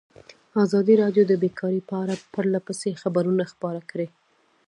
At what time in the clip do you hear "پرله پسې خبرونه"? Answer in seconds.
2.33-3.43